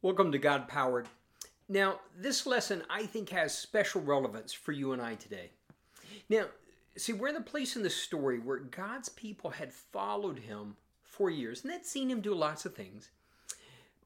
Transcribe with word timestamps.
Welcome 0.00 0.30
to 0.30 0.38
God 0.38 0.68
Powered. 0.68 1.08
Now, 1.68 1.98
this 2.16 2.46
lesson 2.46 2.84
I 2.88 3.04
think 3.04 3.30
has 3.30 3.52
special 3.52 4.00
relevance 4.00 4.52
for 4.52 4.70
you 4.70 4.92
and 4.92 5.02
I 5.02 5.16
today. 5.16 5.50
Now, 6.28 6.44
see, 6.96 7.12
we're 7.12 7.26
in 7.26 7.34
the 7.34 7.40
place 7.40 7.74
in 7.74 7.82
the 7.82 7.90
story 7.90 8.38
where 8.38 8.60
God's 8.60 9.08
people 9.08 9.50
had 9.50 9.72
followed 9.72 10.38
him 10.38 10.76
for 11.02 11.30
years 11.30 11.64
and 11.64 11.72
they'd 11.72 11.84
seen 11.84 12.08
him 12.08 12.20
do 12.20 12.32
lots 12.32 12.64
of 12.64 12.76
things. 12.76 13.10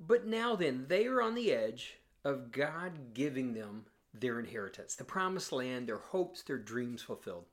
But 0.01 0.27
now 0.27 0.57
then, 0.57 0.87
they 0.89 1.05
are 1.09 1.21
on 1.21 1.35
the 1.35 1.53
edge 1.53 1.99
of 2.25 2.53
God 2.53 2.93
giving 3.13 3.53
them 3.53 3.85
their 4.15 4.41
inheritance, 4.41 4.95
the 4.95 5.05
promised 5.05 5.53
land, 5.53 5.87
their 5.87 5.99
hopes, 5.99 6.41
their 6.41 6.57
dreams 6.57 7.03
fulfilled. 7.03 7.45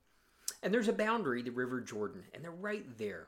And 0.64 0.74
there's 0.74 0.88
a 0.88 0.94
boundary, 0.94 1.42
the 1.42 1.52
River 1.52 1.82
Jordan, 1.82 2.24
and 2.34 2.42
they're 2.42 2.52
right 2.52 2.86
there. 2.98 3.28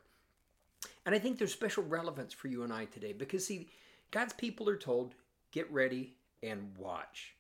And 1.05 1.13
I 1.13 1.19
think 1.19 1.37
there's 1.37 1.51
special 1.51 1.83
relevance 1.83 2.31
for 2.31 2.47
you 2.47 2.63
and 2.63 2.71
I 2.71 2.85
today 2.85 3.11
because, 3.11 3.45
see, 3.45 3.67
God's 4.11 4.33
people 4.33 4.69
are 4.69 4.77
told, 4.77 5.15
get 5.51 5.71
ready 5.71 6.15
and 6.43 6.75
watch. 6.77 7.35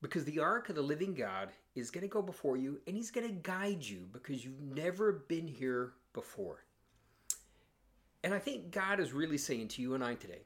Because 0.00 0.24
the 0.24 0.40
ark 0.40 0.68
of 0.68 0.74
the 0.74 0.82
living 0.82 1.14
God 1.14 1.50
is 1.74 1.90
going 1.90 2.02
to 2.02 2.08
go 2.08 2.22
before 2.22 2.56
you 2.56 2.80
and 2.86 2.96
he's 2.96 3.10
going 3.10 3.26
to 3.26 3.32
guide 3.32 3.84
you 3.84 4.08
because 4.12 4.44
you've 4.44 4.60
never 4.60 5.24
been 5.28 5.46
here 5.46 5.92
before. 6.12 6.64
And 8.24 8.32
I 8.32 8.38
think 8.38 8.70
God 8.70 9.00
is 9.00 9.12
really 9.12 9.38
saying 9.38 9.68
to 9.68 9.82
you 9.82 9.94
and 9.94 10.04
I 10.04 10.14
today, 10.14 10.42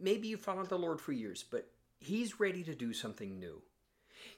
maybe 0.00 0.28
you've 0.28 0.40
followed 0.40 0.68
the 0.68 0.78
Lord 0.78 1.00
for 1.00 1.12
years, 1.12 1.44
but 1.48 1.68
he's 1.98 2.40
ready 2.40 2.62
to 2.64 2.74
do 2.74 2.92
something 2.92 3.38
new. 3.38 3.62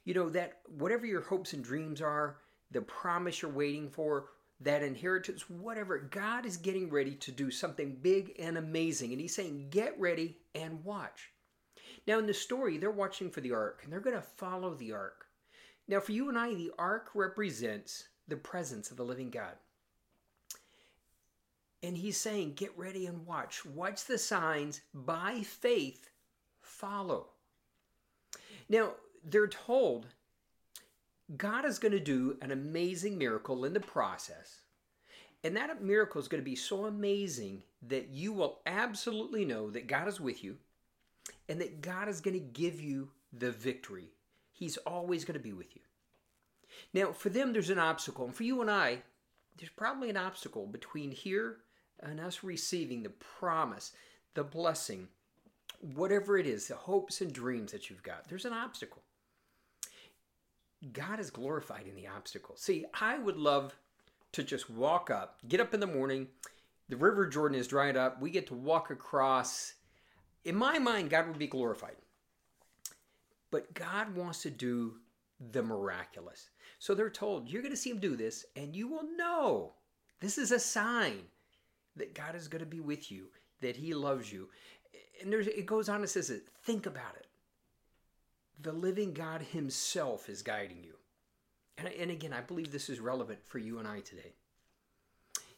You 0.04 0.14
know, 0.14 0.28
that 0.30 0.60
whatever 0.78 1.06
your 1.06 1.22
hopes 1.22 1.52
and 1.52 1.64
dreams 1.64 2.00
are, 2.00 2.36
the 2.70 2.82
promise 2.82 3.40
you're 3.40 3.50
waiting 3.50 3.88
for, 3.88 4.26
that 4.60 4.82
inheritance, 4.82 5.48
whatever. 5.50 5.98
God 5.98 6.46
is 6.46 6.56
getting 6.56 6.90
ready 6.90 7.14
to 7.16 7.30
do 7.30 7.50
something 7.50 7.98
big 8.00 8.32
and 8.38 8.56
amazing. 8.56 9.12
And 9.12 9.20
He's 9.20 9.34
saying, 9.34 9.68
get 9.70 9.98
ready 10.00 10.38
and 10.54 10.84
watch. 10.84 11.30
Now, 12.06 12.18
in 12.18 12.26
the 12.26 12.34
story, 12.34 12.78
they're 12.78 12.90
watching 12.90 13.30
for 13.30 13.40
the 13.40 13.52
ark 13.52 13.80
and 13.84 13.92
they're 13.92 14.00
going 14.00 14.16
to 14.16 14.22
follow 14.22 14.74
the 14.74 14.92
ark. 14.92 15.26
Now, 15.88 16.00
for 16.00 16.12
you 16.12 16.28
and 16.28 16.38
I, 16.38 16.54
the 16.54 16.72
ark 16.78 17.10
represents 17.14 18.08
the 18.28 18.36
presence 18.36 18.90
of 18.90 18.96
the 18.96 19.04
living 19.04 19.30
God. 19.30 19.54
And 21.82 21.96
He's 21.96 22.16
saying, 22.16 22.54
get 22.54 22.76
ready 22.76 23.06
and 23.06 23.26
watch. 23.26 23.64
Watch 23.64 24.06
the 24.06 24.18
signs 24.18 24.80
by 24.94 25.42
faith, 25.42 26.10
follow. 26.60 27.28
Now, 28.68 28.92
they're 29.22 29.46
told 29.46 30.06
God 31.34 31.64
is 31.64 31.78
going 31.78 31.92
to 31.92 32.00
do 32.00 32.36
an 32.40 32.52
amazing 32.52 33.18
miracle 33.18 33.64
in 33.64 33.72
the 33.72 33.80
process. 33.80 34.60
And 35.42 35.56
that 35.56 35.82
miracle 35.82 36.20
is 36.20 36.28
going 36.28 36.40
to 36.40 36.44
be 36.44 36.56
so 36.56 36.86
amazing 36.86 37.62
that 37.82 38.08
you 38.08 38.32
will 38.32 38.60
absolutely 38.66 39.44
know 39.44 39.70
that 39.70 39.86
God 39.86 40.08
is 40.08 40.20
with 40.20 40.44
you 40.44 40.56
and 41.48 41.60
that 41.60 41.80
God 41.80 42.08
is 42.08 42.20
going 42.20 42.34
to 42.34 42.40
give 42.40 42.80
you 42.80 43.10
the 43.32 43.50
victory. 43.50 44.10
He's 44.52 44.76
always 44.78 45.24
going 45.24 45.38
to 45.38 45.42
be 45.42 45.52
with 45.52 45.74
you. 45.74 45.82
Now, 46.94 47.12
for 47.12 47.28
them, 47.28 47.52
there's 47.52 47.70
an 47.70 47.78
obstacle. 47.78 48.26
And 48.26 48.34
for 48.34 48.44
you 48.44 48.60
and 48.60 48.70
I, 48.70 49.02
there's 49.58 49.70
probably 49.70 50.10
an 50.10 50.16
obstacle 50.16 50.66
between 50.66 51.10
here 51.10 51.58
and 52.00 52.20
us 52.20 52.44
receiving 52.44 53.02
the 53.02 53.10
promise, 53.10 53.92
the 54.34 54.44
blessing, 54.44 55.08
whatever 55.80 56.38
it 56.38 56.46
is, 56.46 56.68
the 56.68 56.74
hopes 56.74 57.20
and 57.20 57.32
dreams 57.32 57.72
that 57.72 57.88
you've 57.90 58.02
got. 58.02 58.28
There's 58.28 58.44
an 58.44 58.52
obstacle. 58.52 59.02
God 60.92 61.20
is 61.20 61.30
glorified 61.30 61.86
in 61.86 61.94
the 61.94 62.08
obstacle. 62.08 62.56
See, 62.56 62.84
I 63.00 63.18
would 63.18 63.36
love 63.36 63.74
to 64.32 64.42
just 64.42 64.68
walk 64.68 65.10
up, 65.10 65.38
get 65.48 65.60
up 65.60 65.72
in 65.72 65.80
the 65.80 65.86
morning, 65.86 66.28
the 66.88 66.96
River 66.96 67.26
Jordan 67.26 67.58
is 67.58 67.66
dried 67.66 67.96
up, 67.96 68.20
we 68.20 68.30
get 68.30 68.46
to 68.48 68.54
walk 68.54 68.90
across. 68.90 69.74
In 70.44 70.54
my 70.54 70.78
mind, 70.78 71.10
God 71.10 71.26
would 71.26 71.38
be 71.38 71.46
glorified. 71.46 71.96
But 73.50 73.72
God 73.74 74.14
wants 74.14 74.42
to 74.42 74.50
do 74.50 74.96
the 75.52 75.62
miraculous. 75.62 76.50
So 76.78 76.94
they're 76.94 77.10
told, 77.10 77.48
you're 77.48 77.62
going 77.62 77.72
to 77.72 77.76
see 77.76 77.90
him 77.90 77.98
do 77.98 78.16
this, 78.16 78.44
and 78.54 78.76
you 78.76 78.88
will 78.88 79.08
know. 79.16 79.72
This 80.20 80.38
is 80.38 80.52
a 80.52 80.60
sign 80.60 81.22
that 81.96 82.14
God 82.14 82.34
is 82.34 82.48
going 82.48 82.60
to 82.60 82.66
be 82.66 82.80
with 82.80 83.10
you, 83.10 83.28
that 83.60 83.76
he 83.76 83.94
loves 83.94 84.30
you. 84.30 84.48
And 85.22 85.32
there's, 85.32 85.46
it 85.46 85.66
goes 85.66 85.88
on 85.88 86.00
and 86.00 86.10
says. 86.10 86.30
Think 86.64 86.86
about 86.86 87.16
it 87.16 87.26
the 88.66 88.72
living 88.72 89.12
God 89.12 89.42
Himself 89.42 90.28
is 90.28 90.42
guiding 90.42 90.82
you. 90.82 90.94
And, 91.78 91.88
and 91.88 92.10
again, 92.10 92.32
I 92.32 92.40
believe 92.40 92.72
this 92.72 92.90
is 92.90 92.98
relevant 92.98 93.38
for 93.46 93.58
you 93.58 93.78
and 93.78 93.86
I 93.86 94.00
today. 94.00 94.32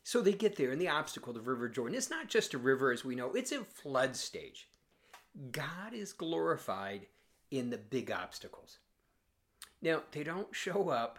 So 0.05 0.21
they 0.21 0.33
get 0.33 0.57
there, 0.57 0.73
and 0.73 0.81
the 0.81 0.89
obstacle, 0.89 1.33
the 1.33 1.41
River 1.41 1.69
Jordan, 1.69 1.97
it's 1.97 2.11
not 2.11 2.29
just 2.29 2.55
a 2.55 2.59
river 2.59 2.93
as 2.93 3.05
we 3.05 3.15
know, 3.15 3.33
it's 3.33 3.53
in 3.53 3.65
flood 3.65 4.15
stage. 4.15 4.69
God 5.53 5.93
is 5.93 6.13
glorified 6.13 7.07
in 7.51 7.71
the 7.71 7.79
big 7.79 8.11
obstacles. 8.11 8.79
Now, 9.81 10.03
they 10.13 10.23
don't 10.23 10.55
show 10.55 10.89
up 10.89 11.19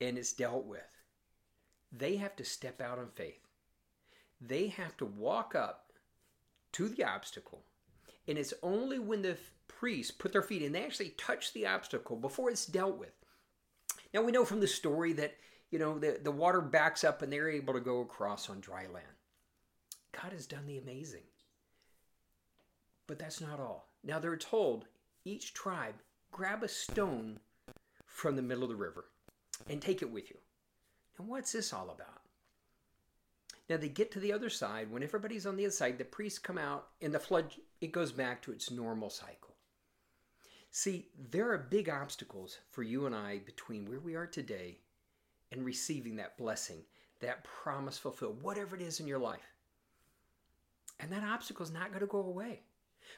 and 0.00 0.16
it's 0.16 0.32
dealt 0.32 0.64
with. 0.64 0.80
They 1.92 2.16
have 2.16 2.36
to 2.36 2.44
step 2.44 2.80
out 2.80 2.98
in 2.98 3.08
faith. 3.14 3.40
They 4.40 4.68
have 4.68 4.96
to 4.98 5.06
walk 5.06 5.54
up 5.54 5.92
to 6.72 6.88
the 6.88 7.04
obstacle. 7.04 7.64
And 8.28 8.38
it's 8.38 8.54
only 8.62 8.98
when 8.98 9.22
the 9.22 9.36
priests 9.78 10.10
put 10.10 10.32
their 10.32 10.42
feet 10.42 10.62
in, 10.62 10.72
they 10.72 10.84
actually 10.84 11.10
touch 11.10 11.52
the 11.52 11.66
obstacle 11.66 12.16
before 12.16 12.50
it's 12.50 12.66
dealt 12.66 12.98
with. 12.98 13.12
Now 14.14 14.22
we 14.22 14.32
know 14.32 14.44
from 14.44 14.60
the 14.60 14.66
story 14.66 15.12
that, 15.14 15.34
you 15.70 15.78
know, 15.78 15.98
the, 15.98 16.18
the 16.22 16.30
water 16.30 16.60
backs 16.60 17.04
up 17.04 17.22
and 17.22 17.32
they're 17.32 17.50
able 17.50 17.74
to 17.74 17.80
go 17.80 18.00
across 18.00 18.48
on 18.48 18.60
dry 18.60 18.86
land. 18.92 19.06
God 20.12 20.32
has 20.32 20.46
done 20.46 20.66
the 20.66 20.78
amazing. 20.78 21.24
But 23.06 23.18
that's 23.18 23.40
not 23.40 23.60
all. 23.60 23.88
Now 24.02 24.18
they're 24.18 24.36
told 24.36 24.86
each 25.24 25.52
tribe 25.52 25.94
grab 26.32 26.62
a 26.62 26.68
stone 26.68 27.38
from 28.06 28.36
the 28.36 28.42
middle 28.42 28.64
of 28.64 28.70
the 28.70 28.76
river 28.76 29.06
and 29.68 29.80
take 29.80 30.02
it 30.02 30.10
with 30.10 30.30
you. 30.30 30.36
And 31.18 31.28
what's 31.28 31.52
this 31.52 31.72
all 31.72 31.90
about? 31.90 32.22
Now 33.68 33.76
they 33.76 33.88
get 33.88 34.12
to 34.12 34.20
the 34.20 34.32
other 34.32 34.50
side. 34.50 34.90
When 34.90 35.02
everybody's 35.02 35.46
on 35.46 35.56
the 35.56 35.64
other 35.64 35.72
side, 35.72 35.98
the 35.98 36.04
priests 36.04 36.38
come 36.38 36.58
out 36.58 36.88
and 37.00 37.12
the 37.12 37.18
flood, 37.18 37.52
it 37.80 37.92
goes 37.92 38.12
back 38.12 38.42
to 38.42 38.52
its 38.52 38.70
normal 38.70 39.10
cycle. 39.10 39.55
See, 40.70 41.08
there 41.30 41.50
are 41.52 41.58
big 41.58 41.88
obstacles 41.88 42.58
for 42.70 42.82
you 42.82 43.06
and 43.06 43.14
I 43.14 43.38
between 43.38 43.88
where 43.88 44.00
we 44.00 44.14
are 44.14 44.26
today 44.26 44.78
and 45.50 45.64
receiving 45.64 46.16
that 46.16 46.36
blessing, 46.36 46.82
that 47.20 47.44
promise 47.44 47.98
fulfilled, 47.98 48.42
whatever 48.42 48.76
it 48.76 48.82
is 48.82 49.00
in 49.00 49.06
your 49.06 49.18
life. 49.18 49.54
And 51.00 51.10
that 51.12 51.24
obstacle 51.24 51.64
is 51.64 51.72
not 51.72 51.88
going 51.88 52.00
to 52.00 52.06
go 52.06 52.20
away 52.20 52.60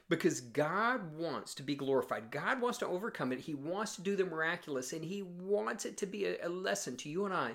because 0.08 0.40
God 0.40 1.16
wants 1.16 1.54
to 1.54 1.62
be 1.62 1.74
glorified. 1.74 2.30
God 2.30 2.60
wants 2.60 2.78
to 2.78 2.86
overcome 2.86 3.32
it. 3.32 3.40
He 3.40 3.54
wants 3.54 3.96
to 3.96 4.02
do 4.02 4.16
the 4.16 4.24
miraculous, 4.24 4.92
and 4.92 5.04
He 5.04 5.22
wants 5.22 5.84
it 5.84 5.96
to 5.98 6.06
be 6.06 6.26
a, 6.26 6.48
lesson 6.48 6.96
to 6.98 7.08
you 7.08 7.24
and 7.24 7.34
I 7.34 7.54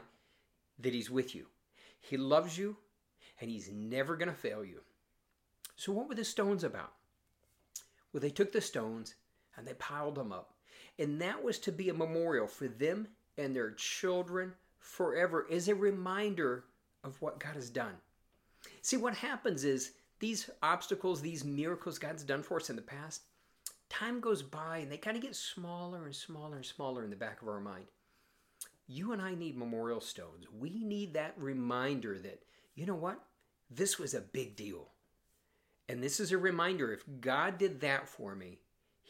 that 0.80 0.94
He's 0.94 1.10
with 1.10 1.36
you. 1.36 1.48
He 2.00 2.18
loves 2.18 2.58
you, 2.58 2.78
and 3.40 3.50
He's 3.50 3.70
never 3.72 4.16
going 4.16 4.30
to 4.30 4.36
fail 4.36 4.64
you. 4.64 4.82
So, 5.76 5.92
what 5.92 6.08
were 6.08 6.16
the 6.16 6.26
stones 6.26 6.64
about? 6.64 6.94
Well, 8.12 8.22
they 8.22 8.30
took 8.30 8.52
the 8.52 8.62
stones 8.62 9.16
and 9.58 9.68
they 9.68 9.74
piled 9.76 10.16
them 10.16 10.32
up. 10.32 10.54
And 11.00 11.20
that 11.22 11.44
was 11.44 11.60
to 11.60 11.72
be 11.72 11.90
a 11.90 11.94
memorial 11.94 12.48
for 12.48 12.68
them 12.68 13.08
and 13.38 13.56
their 13.56 13.72
children 13.72 14.54
forever 14.80 15.48
as 15.52 15.68
a 15.68 15.76
reminder 15.76 16.66
of 17.04 17.22
what 17.22 17.40
God 17.40 17.56
has 17.56 17.70
done. 17.70 17.96
See, 18.82 18.98
what 18.98 19.16
happens 19.16 19.64
is 19.64 19.94
these 20.20 20.50
obstacles, 20.62 21.22
these 21.22 21.44
miracles 21.44 22.00
God's 22.00 22.24
done 22.24 22.44
for 22.44 22.58
us 22.58 22.70
in 22.70 22.76
the 22.76 22.82
past, 22.82 23.24
time 23.90 24.20
goes 24.20 24.42
by 24.42 24.78
and 24.78 24.92
they 24.92 24.98
kind 24.98 25.18
of 25.18 25.24
get 25.24 25.36
smaller 25.36 26.06
and 26.06 26.16
smaller 26.16 26.58
and 26.58 26.66
smaller 26.66 27.04
in 27.04 27.10
the 27.10 27.16
back 27.16 27.42
of 27.42 27.48
our 27.48 27.60
mind. 27.60 27.86
You 28.88 29.14
and 29.14 29.22
I 29.22 29.36
need 29.36 29.58
memorial 29.58 30.02
stones. 30.02 30.46
We 30.60 30.84
need 30.84 31.14
that 31.14 31.34
reminder 31.38 32.18
that, 32.20 32.44
you 32.76 32.86
know 32.86 32.96
what? 32.96 33.20
This 33.70 33.98
was 33.98 34.14
a 34.14 34.22
big 34.22 34.56
deal. 34.56 34.90
And 35.90 36.02
this 36.02 36.20
is 36.20 36.32
a 36.32 36.38
reminder 36.38 36.92
if 36.92 37.04
God 37.22 37.58
did 37.58 37.82
that 37.82 38.08
for 38.08 38.36
me, 38.36 38.60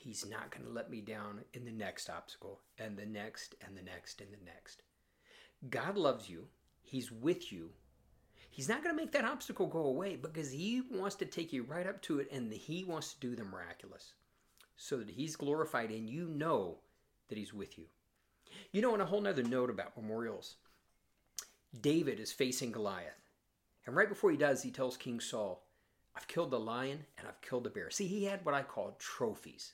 He's 0.03 0.25
not 0.29 0.51
going 0.51 0.65
to 0.65 0.71
let 0.71 0.89
me 0.89 1.00
down 1.00 1.45
in 1.53 1.63
the 1.63 1.71
next 1.71 2.09
obstacle 2.09 2.59
and 2.77 2.97
the 2.97 3.05
next 3.05 3.55
and 3.65 3.77
the 3.77 3.81
next 3.81 4.19
and 4.19 4.29
the 4.33 4.45
next. 4.45 4.81
God 5.69 5.97
loves 5.97 6.29
you. 6.29 6.47
He's 6.81 7.09
with 7.09 7.53
you. 7.53 7.69
He's 8.50 8.67
not 8.67 8.83
going 8.83 8.94
to 8.94 9.01
make 9.01 9.13
that 9.13 9.23
obstacle 9.23 9.65
go 9.65 9.85
away 9.85 10.17
because 10.17 10.51
He 10.51 10.81
wants 10.91 11.15
to 11.15 11.25
take 11.25 11.53
you 11.53 11.63
right 11.63 11.88
up 11.88 12.01
to 12.01 12.19
it 12.19 12.27
and 12.33 12.51
He 12.51 12.83
wants 12.83 13.13
to 13.13 13.19
do 13.21 13.33
the 13.33 13.45
miraculous 13.45 14.11
so 14.75 14.97
that 14.97 15.09
He's 15.09 15.38
glorified 15.38 15.89
and 15.89 16.09
you 16.09 16.27
know 16.27 16.79
that 17.29 17.38
He's 17.38 17.53
with 17.53 17.77
you. 17.77 17.85
You 18.73 18.81
know, 18.81 18.94
on 18.94 19.00
a 19.00 19.05
whole 19.05 19.21
nother 19.21 19.41
note 19.41 19.69
about 19.69 19.95
memorials, 19.95 20.57
David 21.79 22.19
is 22.19 22.33
facing 22.33 22.73
Goliath. 22.73 23.21
And 23.85 23.95
right 23.95 24.09
before 24.09 24.31
he 24.31 24.38
does, 24.38 24.61
he 24.61 24.69
tells 24.69 24.97
King 24.97 25.21
Saul, 25.21 25.63
I've 26.13 26.27
killed 26.27 26.51
the 26.51 26.59
lion 26.59 27.05
and 27.17 27.25
I've 27.25 27.41
killed 27.41 27.63
the 27.63 27.69
bear. 27.69 27.89
See, 27.89 28.07
he 28.07 28.25
had 28.25 28.44
what 28.45 28.53
I 28.53 28.63
call 28.63 28.97
trophies. 29.00 29.73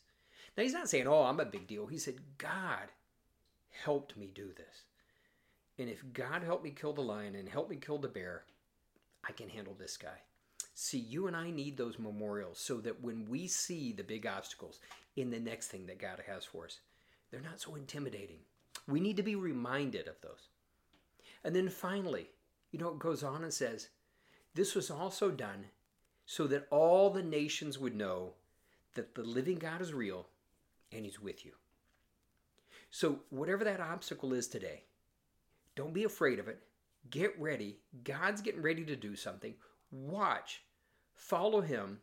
Now, 0.58 0.64
he's 0.64 0.74
not 0.74 0.90
saying, 0.90 1.08
oh, 1.08 1.24
I'm 1.24 1.40
a 1.40 1.46
big 1.46 1.68
deal. 1.68 1.88
He 1.88 1.98
said, 1.98 2.16
God 2.38 2.90
helped 3.84 4.18
me 4.18 4.32
do 4.34 4.50
this. 4.56 4.84
And 5.78 5.90
if 5.90 6.04
God 6.14 6.44
helped 6.44 6.64
me 6.64 6.72
kill 6.72 6.94
the 6.94 7.02
lion 7.02 7.36
and 7.36 7.48
helped 7.48 7.70
me 7.70 7.78
kill 7.78 7.98
the 7.98 8.08
bear, 8.08 8.44
I 9.28 9.32
can 9.32 9.50
handle 9.50 9.76
this 9.78 9.96
guy. 9.96 10.22
See, 10.76 10.98
you 10.98 11.28
and 11.28 11.36
I 11.36 11.52
need 11.52 11.78
those 11.78 12.00
memorials 12.00 12.60
so 12.60 12.78
that 12.78 13.02
when 13.02 13.28
we 13.30 13.48
see 13.48 13.92
the 13.92 14.04
big 14.04 14.26
obstacles 14.26 14.80
in 15.16 15.30
the 15.30 15.40
next 15.40 15.68
thing 15.68 15.88
that 15.88 16.00
God 16.00 16.22
has 16.28 16.46
for 16.46 16.66
us, 16.66 16.80
they're 17.32 17.42
not 17.42 17.62
so 17.62 17.76
intimidating. 17.76 18.40
We 18.88 19.00
need 19.00 19.18
to 19.18 19.24
be 19.24 19.36
reminded 19.36 20.08
of 20.08 20.20
those. 20.22 20.48
And 21.44 21.56
then 21.56 21.70
finally, 21.70 22.30
you 22.72 22.80
know, 22.80 22.90
it 22.90 23.00
goes 23.00 23.24
on 23.24 23.44
and 23.44 23.54
says, 23.54 23.90
This 24.54 24.76
was 24.76 24.90
also 24.90 25.32
done 25.32 25.66
so 26.26 26.48
that 26.48 26.68
all 26.70 27.10
the 27.10 27.24
nations 27.24 27.80
would 27.80 27.96
know 27.96 28.34
that 28.96 29.16
the 29.16 29.24
living 29.24 29.58
God 29.58 29.82
is 29.82 29.94
real 29.94 30.28
and 30.92 31.06
He's 31.06 31.20
with 31.20 31.46
you. 31.46 31.52
So, 32.92 33.20
whatever 33.30 33.64
that 33.64 33.80
obstacle 33.80 34.34
is 34.34 34.48
today, 34.48 34.84
don't 35.76 35.94
be 35.94 36.04
afraid 36.04 36.40
of 36.40 36.48
it. 36.48 36.60
Get 37.10 37.40
ready. 37.40 37.78
God's 38.04 38.42
getting 38.42 38.62
ready 38.62 38.84
to 38.86 38.96
do 38.96 39.16
something. 39.16 39.54
Watch, 39.92 40.64
follow 41.16 41.62
Him, 41.62 42.00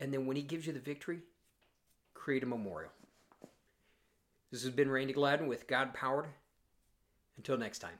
and 0.00 0.12
then 0.12 0.26
when 0.26 0.36
He 0.36 0.42
gives 0.42 0.66
you 0.66 0.72
the 0.72 0.80
victory, 0.80 1.20
create 2.14 2.42
a 2.42 2.46
memorial. 2.46 2.90
This 4.50 4.62
has 4.62 4.72
been 4.72 4.90
Randy 4.90 5.14
Gladden 5.14 5.46
with 5.46 5.66
God 5.66 5.94
Powered. 5.94 6.26
Until 7.36 7.56
next 7.56 7.78
time. 7.78 7.98